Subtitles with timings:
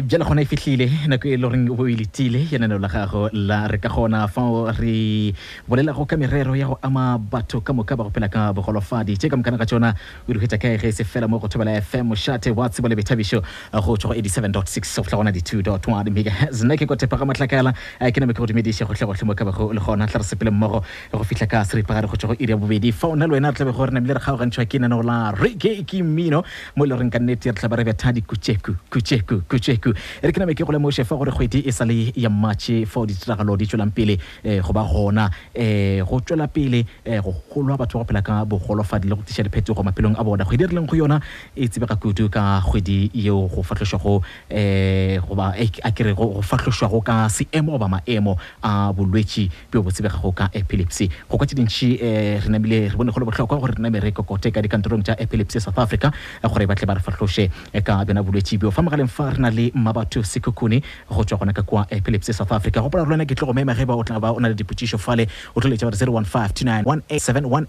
[0.00, 3.66] bjala gona e fitlhile nako e le goreng o e letile yananeo la gago la
[3.66, 4.40] re ka gona fa
[4.80, 5.34] re
[5.68, 9.18] bolela go ka merero ya go ama batho ka moka ba go phela ka bogolofadi
[9.18, 9.92] tse ka mokana ka tsona
[10.26, 13.42] o dikgetsa kae ge se fela mo go thobela fm shate wa tsebo le bethabišo
[13.84, 14.52] go tswa go 87.6
[14.96, 17.74] go tlha gona di-2 1 megas nna ke kotepa ga matlakala
[18.10, 20.48] ke name ke go dumediša go tlhagotlhe mo ka bago le gona tla re sepele
[20.48, 20.80] mmogo
[21.12, 23.52] go fitlha ka seripagare go tswa go iri ya bobedi fa o na le wena
[23.52, 26.40] tlabe gore namile re kgaogantšhwa ke naneo la reke ke mmino
[26.80, 30.32] mo e le goreng ka nnete re tlhaba re betha dikucheku kucheku kucheku kuku re
[30.32, 33.66] ke name ke go fa gore kgwedi e sale ya mmatšhe fa o ditiragalo di
[33.66, 38.04] tswelang pele um go ba gona um go tswela pele um go golwa batho ba
[38.04, 40.86] go phela ka bogolofadi le go tiša diphetogo maphelong a bona kgwedi e re leng
[40.86, 41.20] go yona
[41.56, 44.22] e tsebega kudu ka kgwedi eo go fatlhoswago um
[45.56, 50.48] e a kere go fatlhoswago ka seemo ba maemo a bolwetse bjo bo tsebegago ka
[50.52, 53.82] epilepsy go kwa tse dintšhi um re namile re bone go le botlhokwa gore re
[53.82, 56.12] name re kokote ka dikantorong tša epilepsy south africa
[56.44, 57.48] gore batle ba re fatlhose
[57.84, 61.52] ka bona bolwetse bjo fa mogaleng fa re na le mmabatho usiku go tswa gona
[61.54, 64.30] ka kwa epilepsy eh, south africa gopola lona ke tlogo mema ge o tla ba
[64.32, 67.60] o na le dipotšišo fale o tlo letša bare 015 1848 wa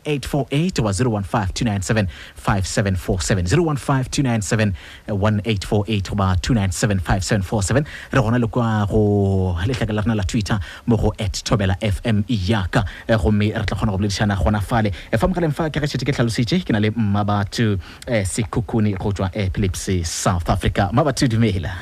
[0.91, 4.73] 015 297
[5.07, 11.13] 015 goba 297 re gona le kwa go letlhaka la rena la twitter mo go
[11.19, 15.17] at tobela fm e yaka eh, gomme re tla kgona go boledišana gona fale eh,
[15.19, 17.77] fa mogaleng fa ke ge ke tlhalositše ke na le mmabatho
[18.25, 21.75] sekhukhune go tswa epilepsy south africa mabatho dumela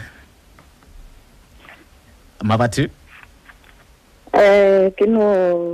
[2.42, 2.90] mabathe
[4.34, 5.22] eh ke no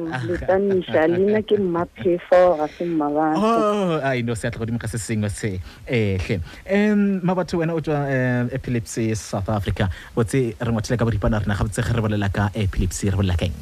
[0.10, 0.20] ah.
[0.26, 4.98] letsamisa leina ke mmaphefo ga se mmabatho oh, a ino se atla godimo ga se
[4.98, 6.40] sengwe se ehle
[6.74, 8.10] um mabatho wena o tswa um
[8.50, 12.30] eh, epilepsy e south africa botse re ngwathile ka boripana rena gabotse ge re bolela
[12.34, 13.56] ka epilepsy re bolela keng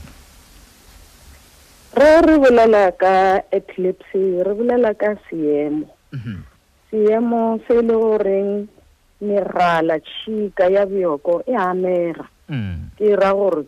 [2.00, 3.14] re re bolela ka
[3.52, 6.40] epilepsy re bolela ka seemo mhm.
[6.92, 8.52] seemo se e le goreng
[9.19, 12.94] merala tšhika ya bjoko e amega Mm.
[12.98, 13.66] ke ra gore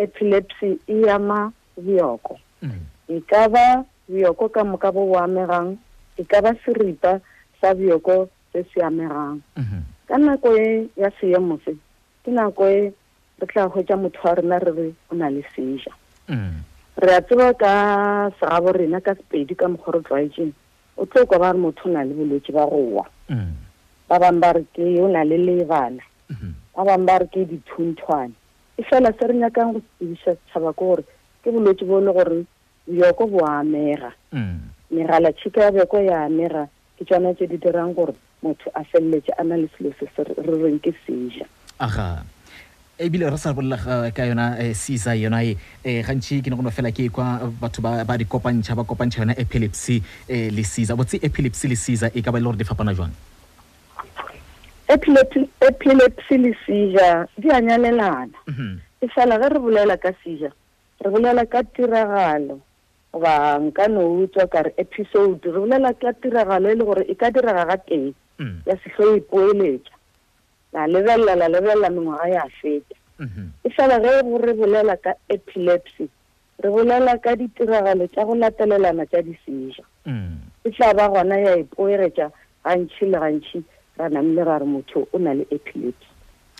[0.00, 2.80] epilepsy e ama bioko mm.
[3.12, 5.76] e ka ba bioko ka moka bo o amegang
[6.16, 7.20] e ka ba seripa
[7.60, 9.82] sa bioko se se amegang mm-hmm.
[10.08, 11.76] ka nako e ya seemo se
[12.24, 12.80] ke nako e
[13.44, 15.92] re tla hwetsa motho wa rena re re o na le seja
[16.32, 16.56] mm.
[17.04, 17.72] re a tseba ka
[18.40, 20.52] segabo rena ka sepedi ka mokgwa re tlwaetseng
[20.96, 23.04] o tlo kwa ba re motho o na le bolwetse ba go wa
[24.08, 26.00] ba bangwe ba re ke o na le lebala
[26.32, 28.32] mm-hmm ba bangwe ba re ke dithunthwane
[28.78, 31.02] e fela se re nyakang go sedisa setšhaba ke gore
[31.42, 32.38] ke bolwetse bo e le gore
[32.90, 34.58] bjoko bo amega mm.
[34.90, 36.66] megala tšhika ya bjoko e amega
[36.98, 40.34] ke tsona tse di dirang gore motho a feleletse a na le selo se re
[40.62, 41.46] reng ke seja
[41.78, 42.24] aga
[42.98, 45.54] ebile re sa bolela eh, ka yona sisa eh, yona e
[45.86, 49.22] eh, gantši ke ne gono fela ke e kwa batho ba di kopantšha ba kopantšha
[49.22, 52.66] yona epilepsy le sisa botse epilepsy le sisa e ka ba e le gore di
[52.66, 53.33] fapana jwang um
[54.88, 58.80] epilepsy le seizure di a nyalelana e mhm.
[59.14, 60.52] fela ge re bolela ka seizure
[61.00, 62.60] re bolela ka tiragalo
[63.12, 67.30] goba nka no utswa kare episode re bolela ka tiragalo e le gore e ka
[67.30, 68.60] diraga ga teng mhm.
[68.66, 69.94] ya setlho ipoeletša
[70.72, 73.70] e la lebelela la lebelela mengwaga ya feta e mhm.
[73.72, 74.10] fela ge
[74.46, 76.08] re bolela ka epilepsy
[76.60, 79.88] re bolela ka ditiragalo tša go latelelana tša di-seizure
[80.64, 82.32] e tla ba gona ya ipoeretša e
[82.64, 83.64] gantšhi le gantšhi
[83.98, 86.06] ra namile ra re motho o na le epilepsy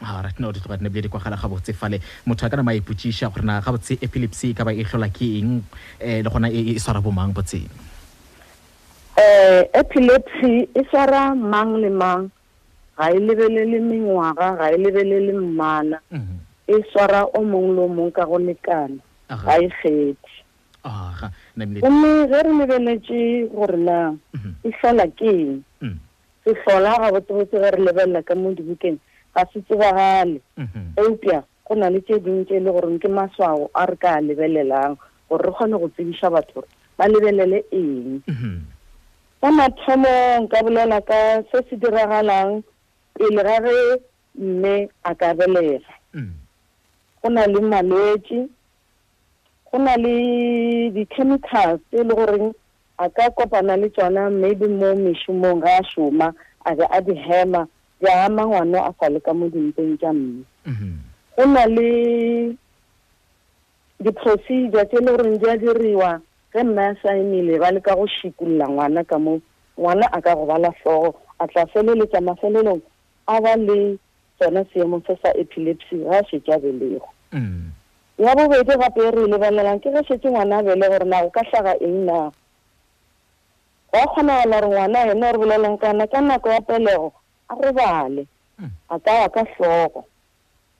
[0.00, 3.31] aratna o ditloga dine bile dikwagala ga botse fale motho a ka na maa ipotsiša
[3.34, 5.65] gorena ga botse epilepsy e ka ba e tlhola ke eng um
[6.06, 7.67] le gona e, e, e swara bo mang botseng
[9.19, 12.31] um epilepsy e swara mang le mang
[12.99, 16.39] ga e lebelele mengwaga ga e lebelele mmala mhm.
[16.71, 21.34] e swara o mongwe le o mongwe ka go lekana ga e kgetse
[21.83, 24.55] gomme ge re lebeletse gorena mhm.
[24.62, 25.65] e tlhola ke eng
[26.44, 29.00] se fola ga botsebotse ge re lebelela ka mo dibukeng
[29.34, 30.41] ga se tsebagale
[31.00, 31.49] eupia mhm.
[31.65, 35.00] go na le tse dingwe tse e le goreng ke maswao a re ka lebelelang
[35.28, 36.65] gore re kgone go tsebiša batho
[37.00, 38.56] ba lebelele eng mhm.
[39.41, 42.61] ka mathomong ka bolela ka se se diragalang
[43.16, 43.73] pele ga re
[44.37, 46.32] mme a ka belega mm.
[47.25, 48.44] go na le malwetse
[49.73, 50.12] go na le
[50.93, 52.52] di-chemicals tse e le goreng
[52.99, 56.29] a ka kopana le tsona maybe mo mešomong ga a šoma
[56.62, 57.67] a be a di hema
[58.00, 60.88] di ama ngwana a sa le ka mo dimpeng tša mme mhm.
[61.37, 61.88] go na le
[63.99, 66.23] di-procedure tse e le goreng di a diriwa
[66.55, 69.41] ge mme a sa emile ba le ka go šikolola ngwana ka mo
[69.79, 72.82] ngwana a ka gobala tlhogo a tla feleletsa mafelelong
[73.26, 73.99] a ba le
[74.38, 77.75] tsona seemo se sa epilepsy ga a setša belego mhm.
[78.23, 81.23] ya bobedi gape e re e lebelelang ke ge setse ngwana a bele gore na
[81.26, 82.31] go ka tlhaga eng nao
[83.94, 87.08] ba kgona gona gore ngwana ena re bolelang kana ka nako ya pelego
[87.50, 88.23] a robale
[88.58, 88.70] mm.
[88.91, 90.00] a tsaya ka tlhogo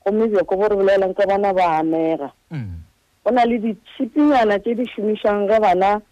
[0.03, 2.77] gommebeko bo re bolelang ka bana ba amega mm.
[3.25, 6.03] go na le ditshipinyana tse di šomišang ge bana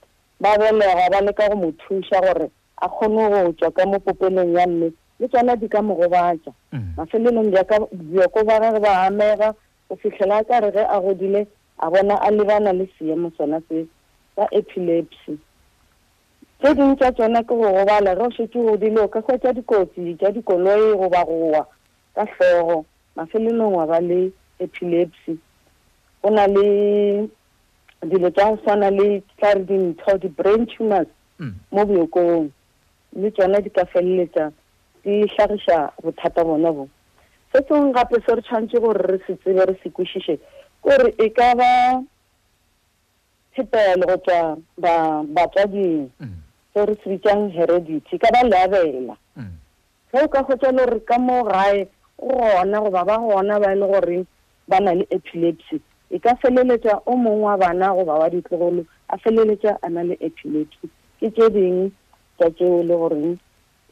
[0.43, 2.47] ba bolega ba leka go mo thuša gore
[2.79, 4.89] a kgone go tswa ka mo popelong ya mme
[5.19, 6.95] le tsona di ka mo gobatsa mm.
[7.03, 9.51] mafelelong jaka bioko ba gage ba amega
[9.91, 11.43] go fitlhela a kare ge a godile
[11.83, 13.89] a bona a lebana le seemo sona se
[14.39, 15.35] ka epilepsy
[16.63, 21.67] 这人家做那个活吧了，那些猪活的了，赶快叫你过去，叫你过来活吧活啊！
[22.15, 25.37] 他说，那些人弄活吧哩，epilepsy，
[26.21, 26.61] 我那里，
[28.03, 32.47] 你了早上那里开的你炒的 brain tumors，嗯，没有过，
[33.11, 34.53] 你做那的咖啡哩的，
[35.03, 36.89] 你啥个啥，我他他我那不，
[37.53, 40.39] 这种阿不说穿这个日子，这个日子过些，
[40.81, 41.65] 过了一个吧，
[43.53, 46.11] 这边那个叫把把家的，嗯。
[46.21, 46.42] Hmm.
[46.75, 49.53] se re se bitsang heredity ka ba le abela mm.
[50.09, 51.85] ge o ka hwetsa le gore ka mo gae
[52.17, 54.19] gona goba ba gona ba e le gore
[54.69, 55.77] ba na le epilepsy
[56.09, 60.17] e ka feleletša o mongwe wa bana goba wa ditlogolo a feleletša a na le
[60.25, 60.89] epilepsy
[61.21, 61.93] ke tše dingwe
[62.41, 63.31] tša tšeo e le goreng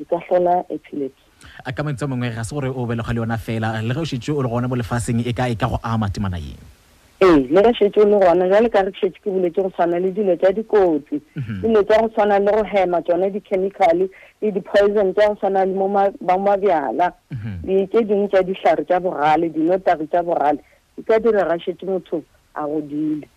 [0.01, 1.25] di ka hlola epilepsy
[1.61, 4.09] a ka mantse mongwe ga se gore o belegwa le yona fela le ge o
[4.09, 6.80] šetse o le gona mo lefaseng e ka e ka go ama temana yeng
[7.23, 9.99] ee le re shetse o le gona jale ka re shetse ke bolwetse go tshwana
[10.01, 11.57] le dilo tsa dikotsi mhm.
[11.63, 14.09] dilo tsa go tshwana le go hema tsone di-chemicale
[14.41, 17.13] le di-poison tsa go tshwana le ba mabjala
[17.61, 18.09] ditse mhm.
[18.09, 20.65] dingwe tsa ditlhare tsa borale dinotagi tsa borale
[20.97, 22.23] di ka dira ra shetse motho
[22.57, 23.29] a godile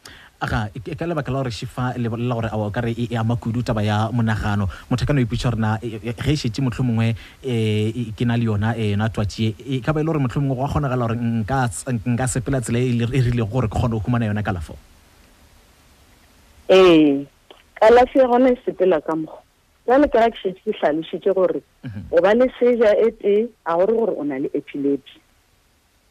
[0.43, 3.35] aga e-, e-, ka lebaka la gore šifa la gore ao kare e, e ama
[3.35, 7.15] kudu taba ya monagano motho ka no ipotša gorena ge e šetse motlho mongwe
[7.47, 9.53] um ke na le yona yona twatsie
[9.83, 11.15] ka ba e le gore motlho mongwe go a kgonagala gore
[12.05, 14.75] nka sepela tsela e rilego gore ke kgone go humana yona kalafo
[16.69, 17.23] ee
[17.79, 19.39] kalafi ya gona e sepela ka mogo
[19.87, 21.61] jale ke ra ke šetse ke tlhalositše gore
[22.11, 25.19] o ba le seja e tee a gore gore o na le epilepsy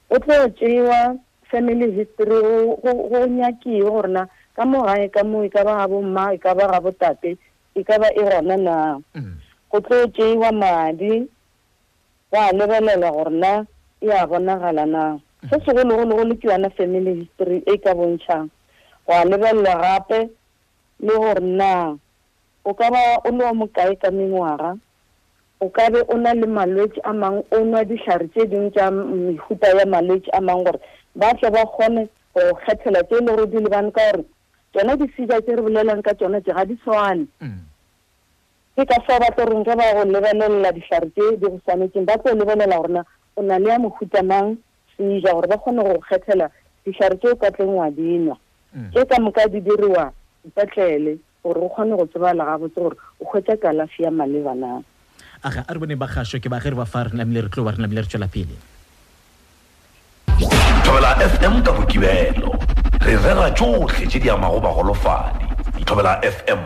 [0.08, 1.20] o tlo tsewa
[1.52, 2.40] family history
[2.82, 4.22] go nyakiwe gore na
[4.56, 7.36] ka mogae ka moo e ka ba ga bo mma e ka ba ga botate
[7.78, 8.74] e ka ba e rana na
[9.70, 9.82] go mm.
[9.84, 11.28] tlo tseiwa madi
[12.32, 13.52] go a lebelela gore na
[14.00, 18.48] e a bonagala na se segologologolo ke yona family history e ka bontšhang
[19.04, 20.18] go a lebelela gape
[21.04, 21.92] le gore na
[22.64, 24.72] o ka ba o le wa mokae ka mengwaga
[25.62, 28.90] o ka be o na le malwetse a mangwe o nwa ditlhare tse dingwe tsa
[28.90, 30.80] mehuta ya malwetse a mangwe gore
[31.16, 34.24] ba tle ba kgone go kgethela tse e le gore di lebane ka gore
[34.72, 37.26] tsone disija tse re bolelang ka tsone tse ga di tshwane
[38.72, 42.16] ke ka fa batlo reng ge ba go lebelela ditlhare tse di go tshwanetseng ba
[42.16, 43.02] tlo lebelela gorena
[43.36, 44.56] o na le ya mohutamang
[44.96, 46.48] seja gore ba kgone go kgethela
[46.88, 48.36] ditlhare tse o ka tleng wa dinwa
[48.96, 50.08] ke ka moka di diriwa
[50.48, 54.80] dipatlele gore o kgone go tsebala ga botse gore o kgwetsa kalafi ya malebanang
[55.44, 57.68] aga a re bone ba kgaso ke baage re ba fa re namile re tlo
[57.68, 58.56] ba re namile re tswela pele
[60.92, 62.52] ithobela fm ka bokibelo
[63.00, 65.44] re rera tsotlhe tse di amago bagolofadi
[65.80, 66.60] ithobela fm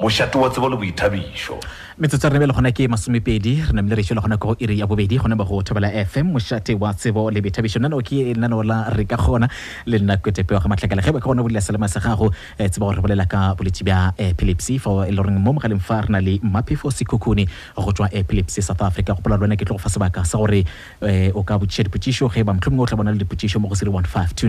[0.00, 1.58] mošate wa tsebo le boithabišo
[1.98, 4.86] metsotso re nebe le gona ke masomepedi re namile rešo le gona ko iri ya
[4.86, 8.76] bobedi gone ba go thobela fm mošate wa tsebo le boithabišo nanao ke lenaneo la
[8.94, 9.48] re ka gona
[9.90, 12.30] le nna kwetepe ga matlhakala ge ba ka gona bolela selema sa gago
[12.62, 15.56] eh, tseba gore re bolela ka bolwetse bja eh, epilepsy fa e le goreng mo
[15.58, 19.58] mogaleng fa re na le maphefo sekhukhune go tswa epilepsy south africa go pola wena
[19.58, 20.62] ke tlo go fa sebaka sa gore
[21.02, 23.74] eh, o ka botšiša dipotšišo ge ba motlhomongwe o tla bona le dipotšišo mo go
[23.74, 24.46] sele 15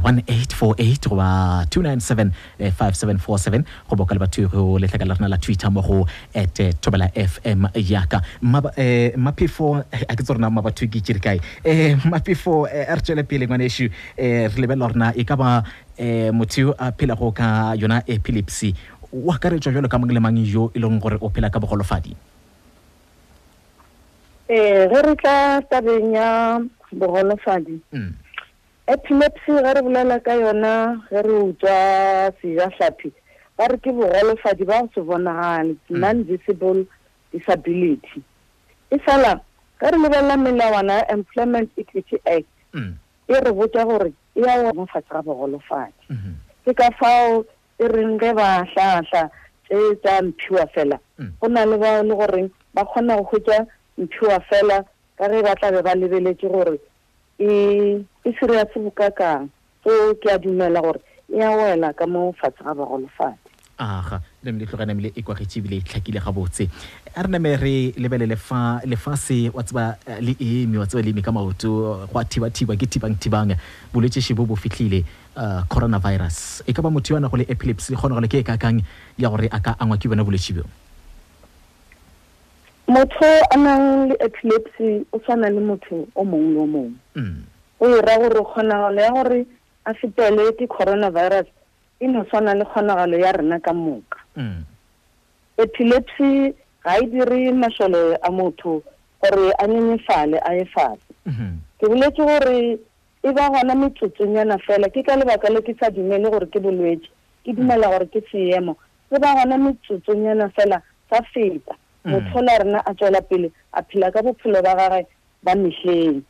[0.00, 1.28] 297 1848 goba
[1.76, 2.34] 297
[2.80, 6.72] 5747 go boka le batho tswego letlheka la rona la twitter mo go at eh,
[6.80, 11.40] tobela fm yaka um eh, mapefo eh, a ke tse rona mabatho ke itsere kae
[11.64, 15.64] um mapefo a re tswele pele ngwane esu um re lebelela rona e ka ba
[15.98, 18.72] um motho yo a phela go ka yona epilepsy
[19.12, 22.14] o akaretswa jalo ka mange le mang yo e leng gore o phela ka bogolofadi
[24.48, 24.56] e
[24.88, 26.60] ge re tla tabeng ya
[26.94, 28.12] bogolofadi mm.
[28.88, 31.76] epilepsy ga re bolela ka yona ge re utswa
[32.40, 33.12] sejatlhapi
[33.58, 35.98] ba re ke bogolofadi ba se bonagale mm.
[35.98, 36.86] non-visible
[37.34, 38.22] disability
[38.90, 39.40] e fela
[39.82, 42.94] ka re lebelela melawana ya employment equity act mm.
[43.28, 46.34] e re botsa gore e ya mofatshe ga bogolofadi mm-hmm.
[46.64, 47.42] ke ka fao
[47.82, 49.24] e reng ge batlatla
[49.66, 51.30] tse tsa mphiwa fela mm.
[51.40, 53.66] go na le ba le goreng ba kgona go hwetsa
[53.98, 54.84] mphiwa fela
[55.18, 56.78] ka ge ba tlabe ba lebeletse gore
[57.38, 59.50] e sireya se bokakang
[59.82, 63.42] so ke a dumela gore e ya wela ka mofatshe ga bogolofadi
[63.78, 66.66] aga leno le tloganang ebile e kwa kgetšhebile e tlhakile ga botse
[67.14, 71.10] a re name re lebelele fa lefatshe wa tseba eh, le eme wa tseba le
[71.10, 73.54] eme ka maoto go a thibathiba ke thibang-thibang
[73.94, 75.04] bolwetsese bo bo fitlhile
[75.36, 78.82] uh, coronavirus e ka ba motho yo a go le epilepsy kgonagole ke e kakang
[79.18, 80.64] ya gore a ka angwa ke bona bolwetse bjo
[82.88, 87.36] motho a nang le epilepsy o tshwana le motho o mongwe le o mongwe mm.
[87.80, 89.46] o ira e gore kgonagalo ya gore
[89.86, 91.46] a fetele ke coronavirus
[92.00, 94.62] e no tshwana le kgonagalo ya rena ka moka mm.
[95.58, 98.82] epilepsy ga e dire masole a motho
[99.22, 101.58] gore a nyenyefale a ye fatshe mm-hmm.
[101.78, 102.78] ke boletse gore
[103.26, 107.10] e ba gona metsotsonyana fela ke ka lebaka le ke sa dumele gore ke bolwetse
[107.42, 107.92] ke dumela mm.
[107.92, 108.76] gore ke seemo
[109.10, 110.78] e ba gona metsotsonyana fela
[111.10, 111.74] sa feta
[112.06, 112.12] mm.
[112.12, 115.06] motho la rena a tswela pele a phela ka bophelo ba gage
[115.42, 116.22] ba mehleng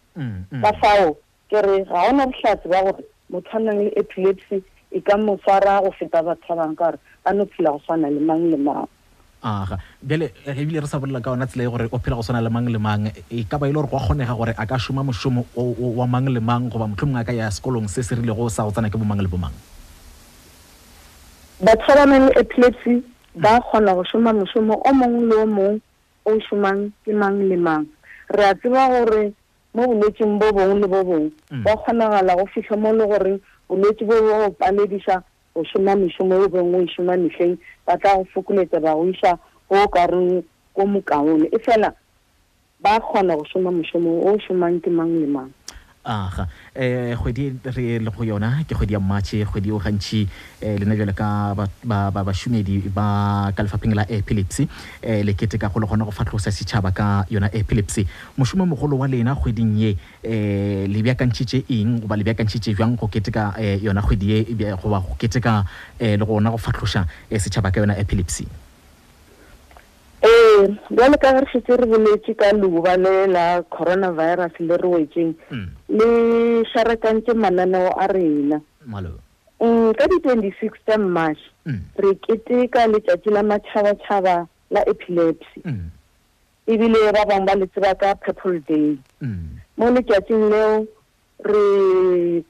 [0.65, 1.13] ka fao
[1.53, 5.37] ke re ga gona botlhatsi ba gore motho a nang le epilepsy e ka mo
[5.45, 8.57] tshwara go feta batho ba ka gore a no phela go tshwana le mang le
[8.57, 8.85] mang
[9.45, 12.25] aga bjale eh, ebile re sa bolela ka ona tsela e gore o phela go
[12.25, 14.81] tshwana le mang le mang e ka ba e gore go kgonega gore a ka
[14.81, 15.45] šoma mošomo
[16.01, 18.65] wa mang le mang goba motlhomong a ka ya sekolong se se rile go sa
[18.65, 19.53] go tsana ke bomang le bomang
[21.61, 23.05] batho ba ba nang le epilepsy
[23.37, 25.81] ba kgona go šoma mošomo o mongwe le o mongwe
[26.25, 27.85] o šomang ke mang le mang
[28.33, 29.37] re a tseba gore
[29.77, 31.63] mo bolwetseng bo bongwe le bo bongwe mm.
[31.63, 35.15] ba kgonagala go fitlha mo e le goreng bolwetse bo o paledisa
[35.55, 37.55] go šoma mešomo o beng o e šoma metlheng
[37.87, 39.33] ba tla fokoletsa ba go isa
[39.69, 40.43] go o kareng
[40.75, 41.91] ko mokaone e fela
[42.83, 45.53] ba kgona go šoma mošomo o o šomang ke mang le mang
[46.13, 47.45] aga um eh, kgwedi
[47.77, 50.29] re le go yona ke kgwedi ya matšhe kgwedi o gantšhi um
[50.65, 51.29] eh, lena jalo ka
[52.29, 54.65] bašomedi ba ka lefapheng la epilepsy
[55.05, 58.07] um le kete ka go le gona go fatlhosa setšhaba ka yona epilepsy
[58.39, 59.91] mošomo mogolo wa lena kgweding ye
[60.25, 63.53] um le beakantšhitše eng goba le beakantšhitše jang go keteka
[63.85, 64.45] yona kgwedi ye
[64.83, 65.61] goba go keteka
[66.01, 68.47] um le gona go fatlhosa setšhaba ka yona epilepsy
[70.91, 75.67] jale ka re setse re boletse ka leuba le la coronavirus le re wetseng mm.
[75.89, 78.61] le sharakantse mananeo a rena
[79.61, 81.79] um ka di-twenty-six tsa march mm.
[81.97, 85.63] re keteka letsatsi la matšhabatšhaba la epilepsy
[86.67, 88.99] ebile ba bangwe ba letseba ka purple day
[89.77, 90.87] mo letsatsing leo
[91.45, 91.63] re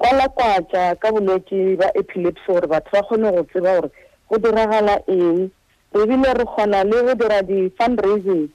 [0.00, 3.90] kwalakwatsa ka bolwetse ba epilepsy gore batho ba kgone go tseba gore
[4.28, 5.50] go diragala eng
[5.94, 8.48] ebile re kgona le go dira di-fundraising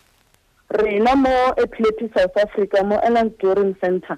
[0.69, 4.17] rena mo epilepsy south africa mo allan touring center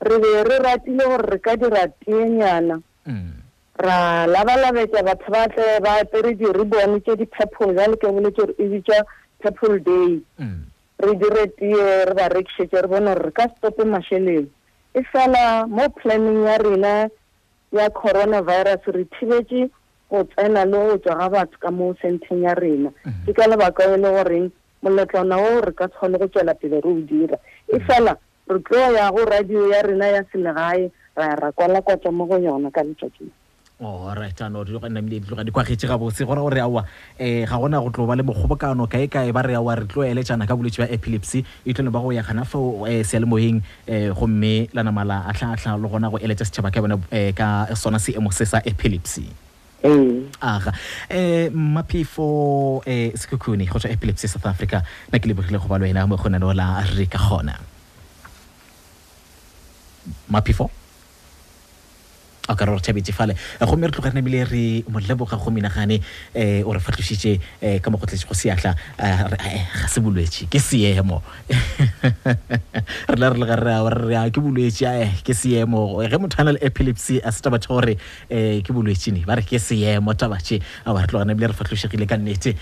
[0.00, 3.30] re be re ratile gore re ka dira teenyana mm.
[3.76, 8.44] ra labalabetsa batho ba tle ba apere diribone tse di peple jalo ke bole ke
[8.46, 9.04] re e bitsa
[9.38, 10.60] purple day mm.
[11.04, 14.48] re dire tee re ba rekišetse re bone gore re ka stope mašheleng
[14.96, 17.08] e fela mo planning ya rena
[17.72, 19.68] ya coronavirus re thibetse
[20.10, 23.24] go tsena le go tswa ga batho ka mo senteng ya rena mhm.
[23.26, 24.46] ke ka lebaka e le goreng
[24.82, 27.36] moletlona o re ka tshwane go tswela pele re o dira
[27.66, 27.84] e mhm.
[27.86, 28.14] fela
[28.46, 32.24] re tlo ya go radio ya rena ya selegae ra ra kwala kwa tswa mo
[32.26, 33.34] go yona ka letsatsing
[33.82, 36.86] oright ano dioga nnamile ditloga dikwagetse ga bose gona gore aowa
[37.20, 40.06] um ga gona go tlo ba le mogobokano kae kae ba re aowa re tlo
[40.06, 43.02] ele jana ka bolwetse ba epilepsy e tlhone ba go ya kgana fao um eh,
[43.02, 47.04] sealemoeng um eh, gomme lanamala a tlhatlha le gona go eletsa setšhaba ka yone um
[47.36, 49.28] ka sona seemo se sa epilepsy
[50.42, 50.72] aga
[51.18, 52.28] eh maphifo
[52.92, 54.78] eh sikhukhuni go tswa epilepsy south africa
[55.12, 57.54] na ke lebogile go balwa ena mo go na le la re ka gona
[60.34, 60.66] maphifo
[62.54, 66.00] ka re tšhabetse fale eh, gomme re tlogarena ebile re mo leboga go menagane um
[66.34, 71.22] eh, o re fatlositse um eh, ka mogotletse go seatla ga se bolwetse ke seemo
[73.10, 76.58] re la re le gare ke bolwetse ae ke seemo ge motho a na le
[76.62, 77.96] epilepsy a se taba gore
[78.30, 82.14] um ke bolwetse ba re ke seemo tabatše aba re tlogarena ebile re fatlosegile ka
[82.16, 82.54] nnete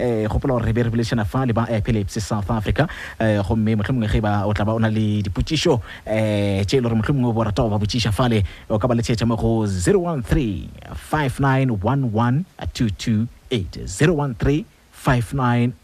[0.00, 2.88] um gopola gore re be re boletšhana fa le ba epilepsy south africa
[3.20, 6.76] um gomme motlho mongwe ge ba o tla ba o na le dipotsišo um tše
[6.76, 8.38] e le gore motlho mongwe bo rata go ba botšiša fale
[8.70, 13.28] o ka ba le chama go 013 5911 228
[13.76, 14.64] 013
[14.96, 15.76] 5911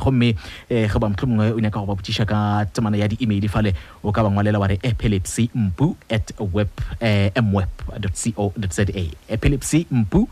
[0.06, 0.22] um
[0.72, 2.40] eh, ge bamtlho mongwe o nyaka go ba botsiša ka
[2.72, 3.70] tsamana ya di-email fale
[4.02, 6.68] o ka ba ngwalela wa re epilepsy mpu at web
[7.00, 7.68] eh, mweb
[8.34, 8.50] co
[9.28, 10.26] epilepsy mpu